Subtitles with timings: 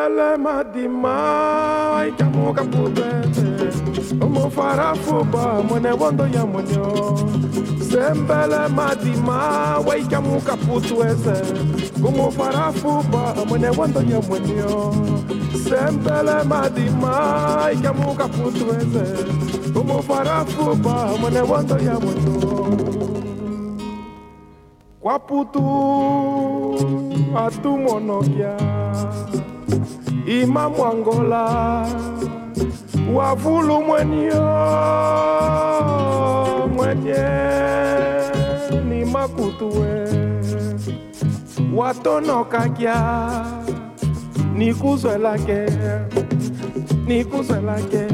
[0.00, 3.70] lẹ́lẹ́mà di máa ìjàmù kàpọ̀ bẹ́ẹ̀.
[4.24, 7.08] Ọmọ fara fò bá mọ̀nẹ́ wọ́ndọ̀ yà mọ̀nẹ́ ọ́.
[7.90, 11.40] Sẹ́ńbẹ́lẹ́mà di máa wá ìjàmù kàpọ̀ tó ẹsẹ̀.
[12.08, 14.86] Ọmọ fara fò bá mọ̀nẹ́ wọ́ndọ̀ yà mọ̀nẹ́ ọ́.
[15.66, 19.08] Sẹ́ńbẹ́lẹ́mà di máa ìjàmù kàpọ̀ tó ẹsẹ̀.
[19.80, 22.68] Ọmọ fara fò bá mọ̀nẹ́ wọ́ndọ̀ yà mọ̀nẹ́ ọ́.
[25.02, 25.64] Kwaputu
[27.44, 28.52] atumonokia
[30.26, 31.86] imamu angola
[33.14, 34.46] wavulu mwenio
[36.76, 37.24] mwenye
[38.88, 40.08] ni makutue.
[41.74, 42.96] Watonokakia
[44.54, 45.66] nikuzwelake
[47.06, 48.06] nikuzwelake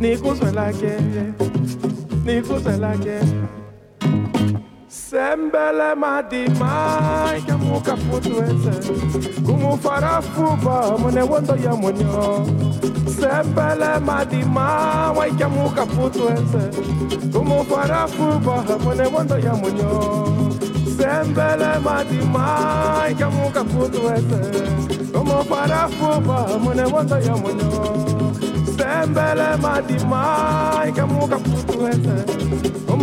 [0.00, 0.92] nikuzwelake
[2.24, 3.18] nikuzwelake
[5.18, 8.70] Tembele madimai que muka futuese
[9.44, 12.46] Kumu farafuba mune wondo ya munyo
[13.18, 16.70] Sembele madima wai que muka futuese
[17.32, 19.90] Kumu farafuba mune wondo ya munyo
[20.96, 24.40] Sembele madimai que muka futuese
[25.12, 27.34] Kumu farafuba mune wondo ya
[28.76, 32.37] Sembele madimai que muka futuese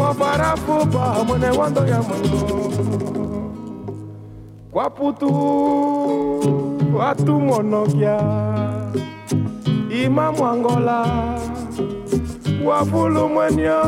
[0.06, 2.73] moparafupa mwene wando ya mungu
[4.72, 5.30] kwa putu
[6.97, 8.20] watu monokia
[10.06, 11.06] ima mwangola
[12.66, 13.81] wafulu mwenyo.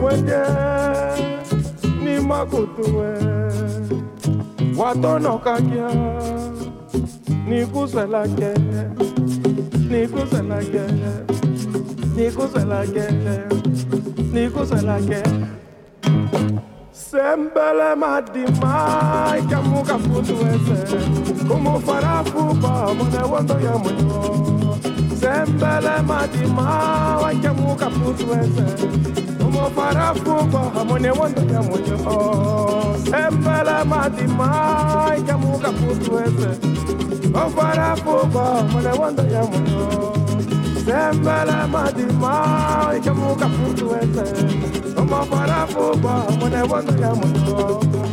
[0.00, 0.42] Mwenye
[2.04, 3.14] ni makutuwe
[4.78, 5.88] watonokakia
[7.48, 8.48] nikuswelake
[9.90, 10.80] nikuswelake
[12.16, 13.40] nikozwela kehle
[14.32, 15.46] nikozwela kehle
[16.92, 20.96] sembele madima ikamuka fundi wese
[21.54, 24.78] umufarafupa mune wondo ya mnyo.
[25.20, 26.66] sembele madima
[27.22, 28.86] wakamuka fundi wese
[29.46, 36.48] umufarafupa mune wondo ya mwino sembele madima ikamuka fundi wese
[37.26, 40.19] umufarafupa mune wondo ya mnyo
[40.84, 44.26] sembele madima ikemuka futu ete.
[45.00, 48.06] Omofara fuba mwenewondoya mutoko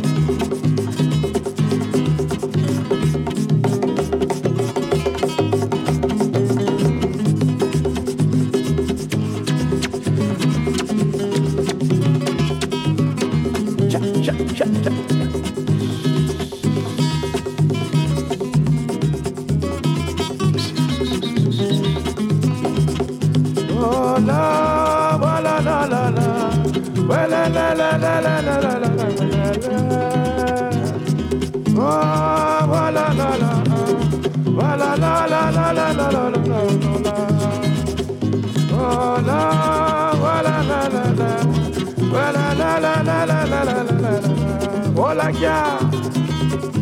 [45.40, 45.78] la.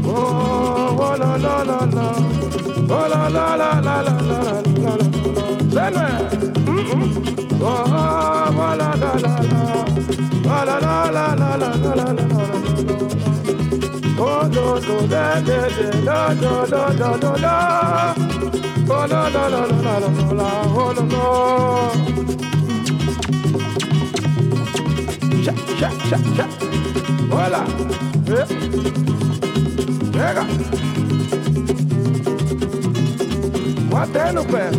[0.04, 2.06] Oh oh, oh la la la la,
[2.88, 5.06] oh la la la la la la la la la.
[5.74, 6.08] Benue.
[7.60, 9.34] Oh, la la la la,
[10.44, 12.26] la la la la la la la la la.
[14.18, 15.60] Oh, do do da da
[16.04, 17.54] da da da da da da.
[18.88, 19.96] Oh, la la la la la
[20.38, 21.24] la oh la la.
[25.44, 26.66] Cha cha cha cha.
[27.28, 27.64] Vai lá.
[30.12, 30.42] Pega.
[34.03, 34.70] Até no pé.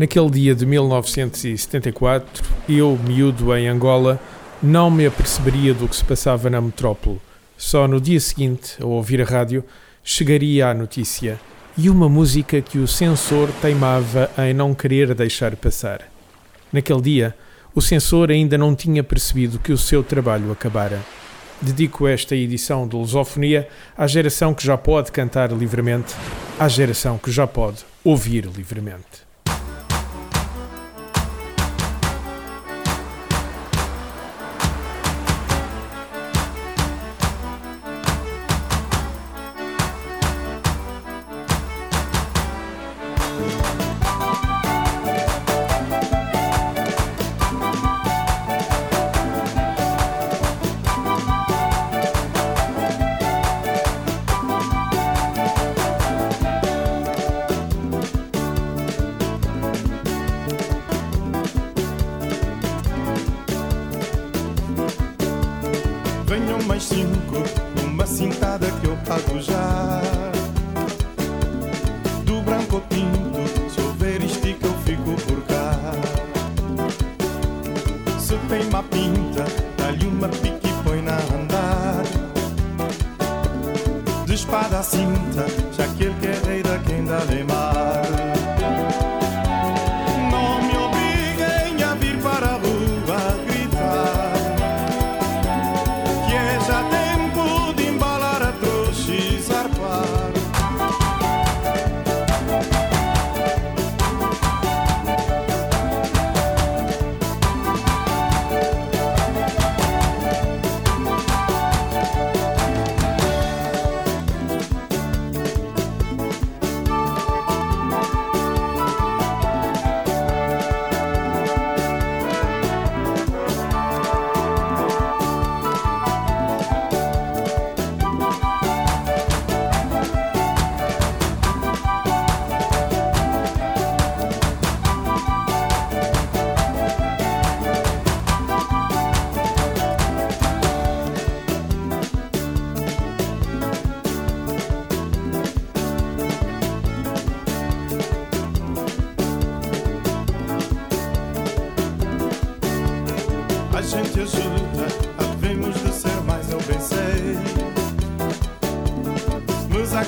[0.00, 4.18] Naquele dia de 1974, eu, miúdo em Angola,
[4.62, 7.20] não me aperceberia do que se passava na metrópole.
[7.54, 9.62] Só no dia seguinte, ao ouvir a rádio,
[10.02, 11.38] chegaria a notícia
[11.76, 16.00] e uma música que o censor teimava em não querer deixar passar.
[16.72, 17.36] Naquele dia,
[17.74, 20.98] o censor ainda não tinha percebido que o seu trabalho acabara.
[21.60, 23.68] Dedico esta edição de Lusofonia
[23.98, 26.14] à geração que já pode cantar livremente,
[26.58, 29.29] à geração que já pode ouvir livremente.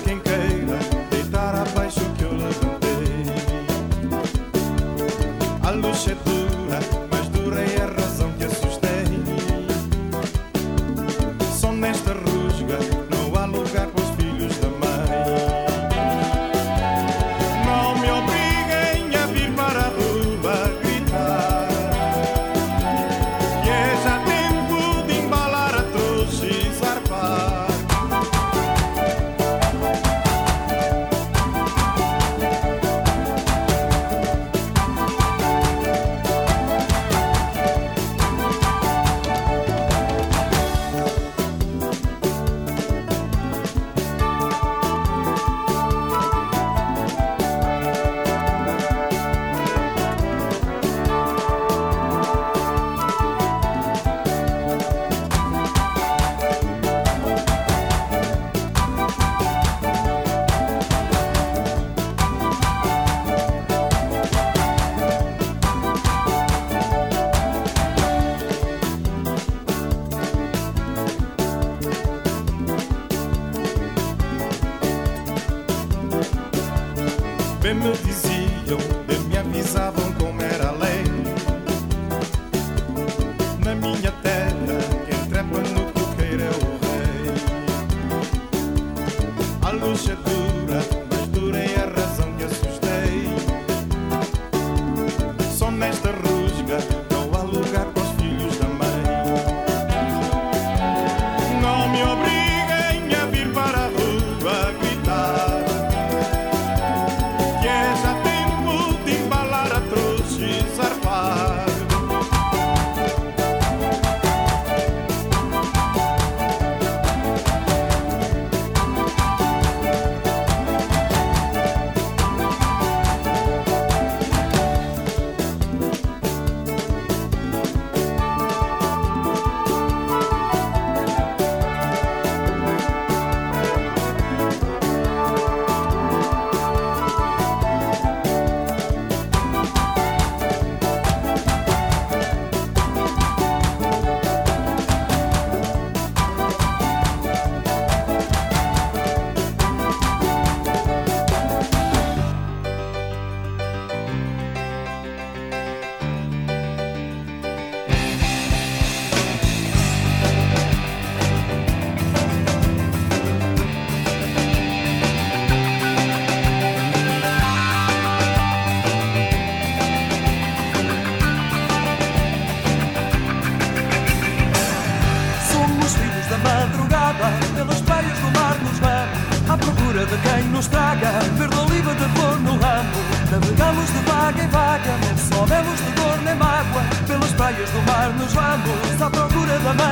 [0.00, 1.01] quem queira.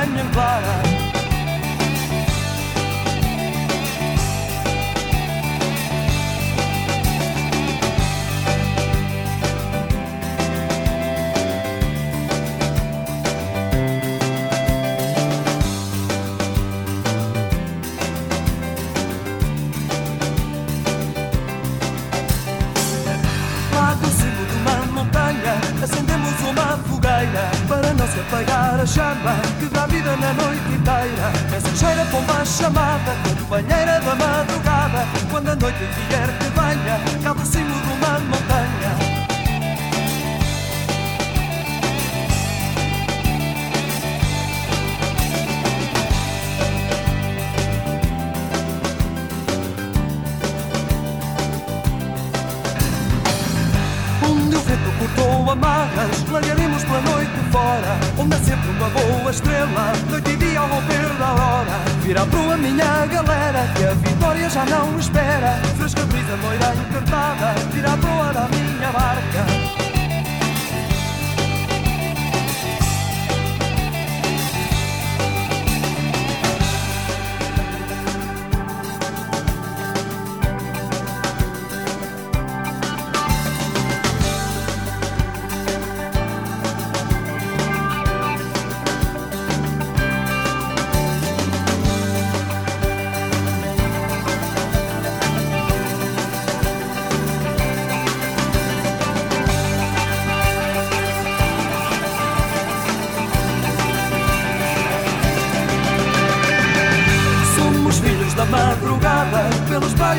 [0.01, 0.80] Procura da
[31.71, 35.07] Mensageira pomba chamada, companheira da madrugada.
[35.31, 39.21] Quando a noite vier que venha, cá de cima de uma montanha.
[55.51, 60.40] amarras, largaremos pela noite fora, onde há sempre uma boa estrela, noite e
[62.11, 65.61] Virá proa minha galera, que a vitória já não espera.
[65.77, 69.80] Fresca brisa, loira encantada, virá proa da minha barca.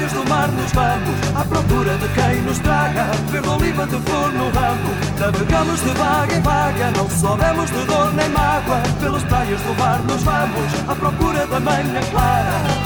[0.03, 4.33] praias do mar nos vamos À procura de quem nos traga Verde oliva de flor
[4.33, 4.91] no ramo.
[5.19, 8.83] Navegamos de vaga em vaga Não soubemos de dor nem mágoa.
[9.01, 12.82] Pelas praias do mar nos vamos À procura da manhã clara.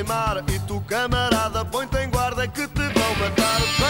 [0.00, 3.89] E tu camarada põe-te em guarda que te vão matar.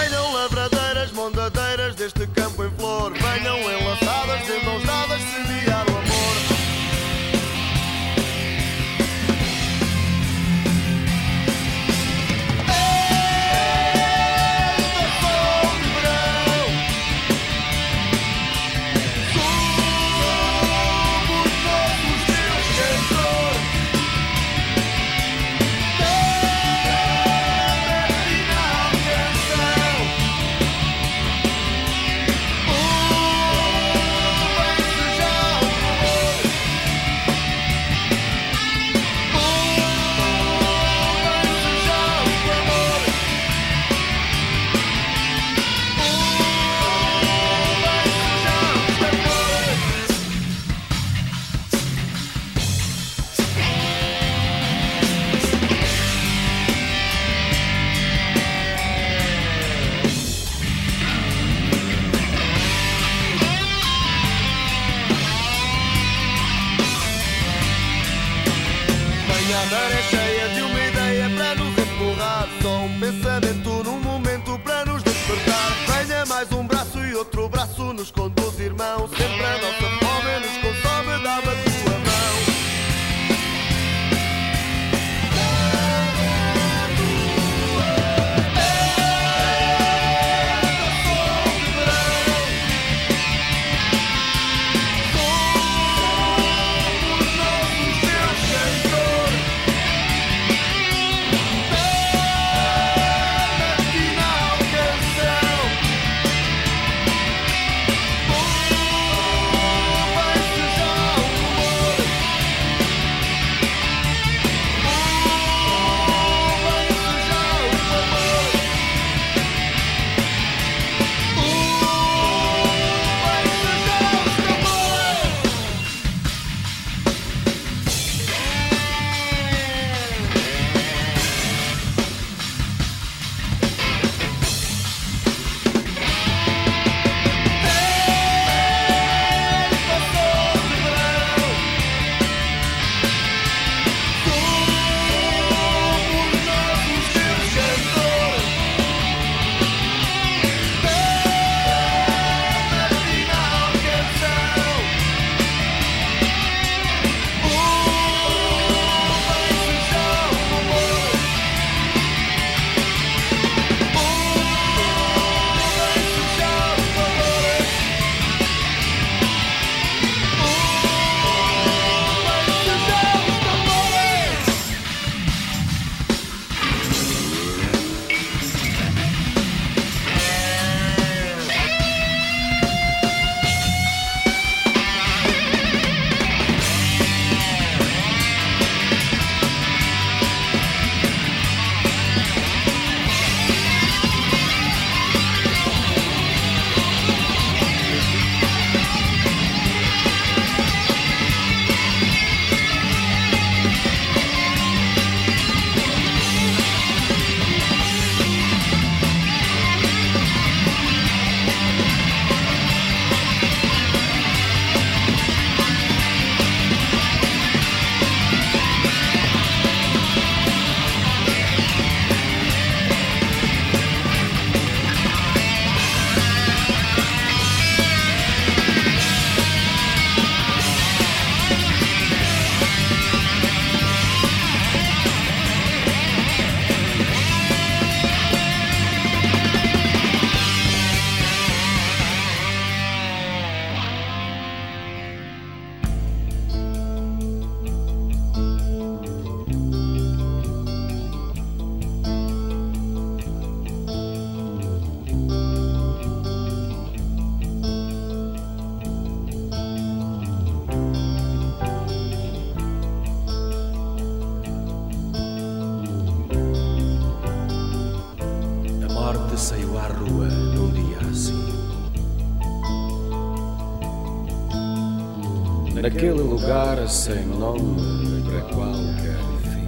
[275.80, 279.66] Naquele lugar sem nome para qualquer fim.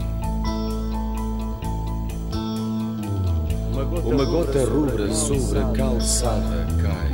[4.04, 7.12] Uma gota rubra sobre a calçada cai.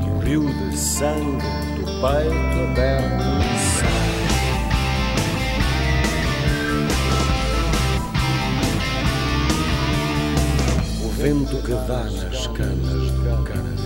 [0.00, 1.42] E um rio de sangue
[1.76, 3.24] do peito aberto
[3.76, 4.10] sai.
[11.04, 13.79] O vento que dá nas canas do canavial.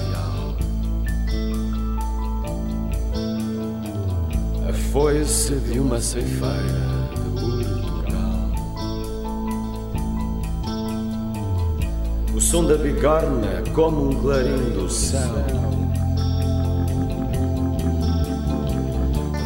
[4.94, 8.52] A foice de uma ceifeira de Portugal.
[12.32, 15.20] O som da bigorna como um clarim do céu.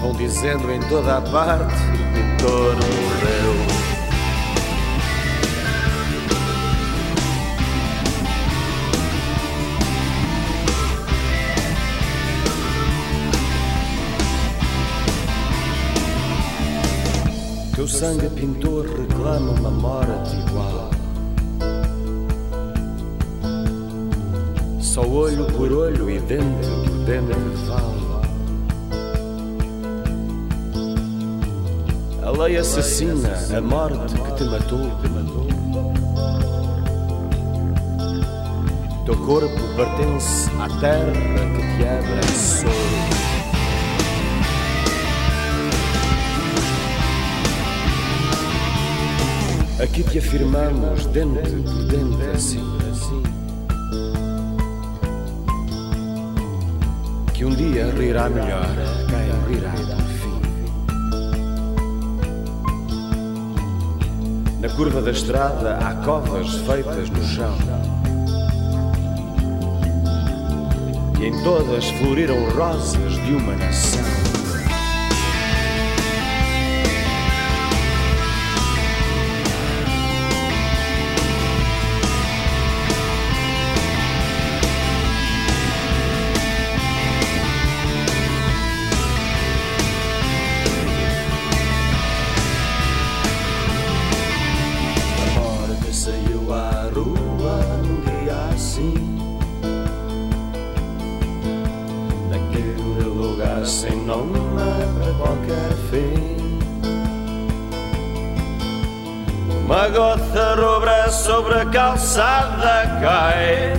[0.02, 3.17] Vão dizendo em toda a parte: o pintor morreu.
[17.88, 20.90] Teu sangue pintor reclama uma morte igual.
[24.78, 27.32] Só olho por olho e dente por dente
[27.66, 28.20] fala.
[32.22, 34.90] A lei assassina a morte que te matou.
[39.06, 41.12] Teu corpo pertence à terra
[41.56, 43.17] que te abraçou.
[49.80, 52.60] Aqui te afirmamos dente por dente assim.
[57.32, 58.66] Que um dia rirá melhor
[59.08, 60.40] quem rirá por fim.
[64.60, 67.56] Na curva da estrada há covas feitas no chão.
[71.20, 74.27] E em todas floriram rosas de uma nação.
[112.88, 113.72] Calçada cai.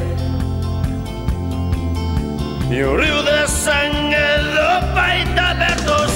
[2.72, 4.15] E um rio de sangue
[4.54, 6.09] do peito aberto sai.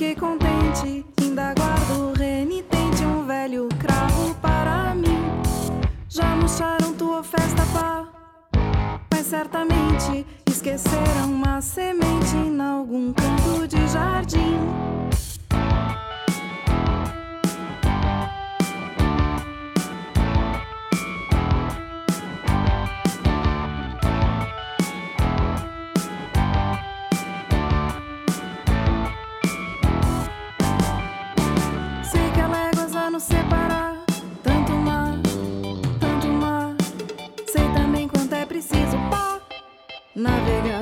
[0.00, 5.42] Fiquei contente, ainda guardo renitente um velho cravo para mim.
[6.08, 8.08] Já murcharam tua festa, pá.
[9.12, 14.56] Mas certamente esqueceram uma semente em algum canto de jardim.
[33.20, 34.02] separar.
[34.42, 35.18] Tanto mar,
[36.00, 36.74] tanto mar.
[37.46, 39.38] Sei também quanto é preciso pá,
[40.14, 40.79] navegar.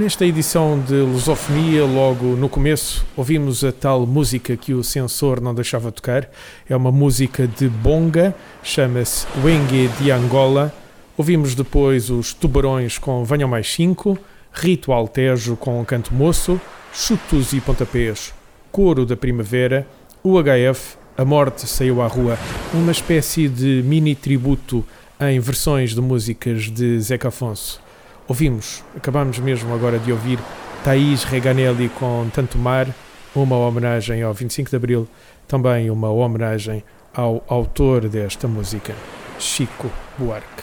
[0.00, 5.54] Nesta edição de Lusofonia, logo no começo, ouvimos a tal música que o censor não
[5.54, 6.26] deixava tocar.
[6.66, 10.74] É uma música de bonga, chama-se Wengue de Angola.
[11.18, 14.18] Ouvimos depois os Tubarões com Venham Mais 5,
[14.54, 16.58] Ritual Tejo com Canto Moço,
[16.94, 18.32] Chutos e Pontapés,
[18.72, 19.86] Coro da Primavera,
[20.24, 22.38] UHF, A Morte Saiu à Rua,
[22.72, 24.82] uma espécie de mini tributo
[25.20, 27.89] em versões de músicas de Zeca Afonso.
[28.30, 30.38] Ouvimos, acabamos mesmo agora de ouvir
[30.84, 32.86] Thaís Reganelli com Tanto Mar,
[33.34, 35.08] uma homenagem ao 25 de Abril,
[35.48, 38.94] também uma homenagem ao autor desta música,
[39.36, 40.62] Chico Buarque.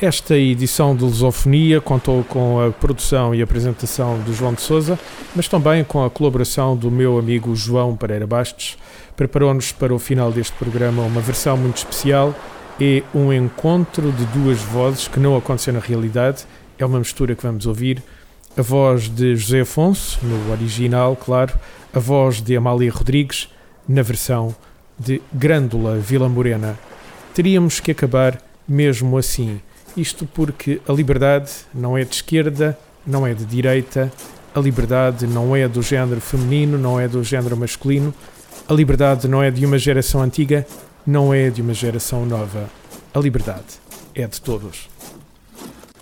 [0.00, 4.96] Esta edição de Lusofonia contou com a produção e apresentação de João de Souza,
[5.34, 8.78] mas também com a colaboração do meu amigo João Pereira Bastos.
[9.16, 12.32] Preparou-nos para o final deste programa uma versão muito especial.
[12.80, 16.46] É um encontro de duas vozes que não aconteceu na realidade
[16.82, 18.02] é uma mistura que vamos ouvir.
[18.56, 21.58] A voz de José Afonso, no original, claro,
[21.92, 23.48] a voz de Amália Rodrigues,
[23.88, 24.54] na versão
[24.98, 26.78] de Grândola Vila Morena.
[27.34, 29.60] Teríamos que acabar mesmo assim.
[29.96, 34.12] Isto porque a liberdade não é de esquerda, não é de direita,
[34.54, 38.12] a liberdade não é do género feminino, não é do género masculino,
[38.68, 40.66] a liberdade não é de uma geração antiga,
[41.06, 42.68] não é de uma geração nova.
[43.14, 43.80] A liberdade
[44.14, 44.91] é de todos.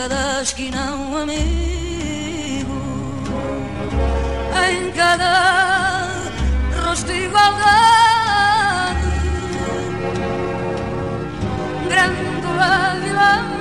[0.00, 2.72] cada esquina um amigo,
[4.66, 6.08] em cada
[6.82, 7.50] rosto igualdade,
[11.86, 12.24] grande
[13.02, 13.59] vila.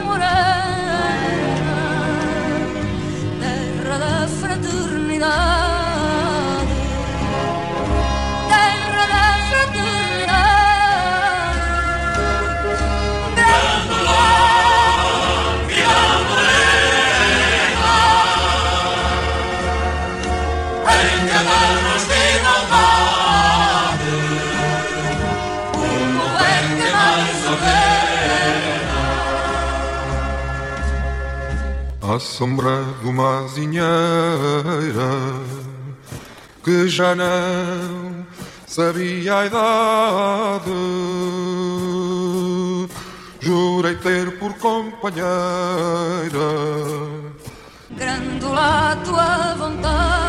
[32.19, 33.88] À sombra de uma azinheira
[36.62, 38.25] que já não
[38.67, 40.69] sabia a idade.
[43.39, 45.29] Jurei ter por companheira
[47.89, 50.29] Grândola a tua vontade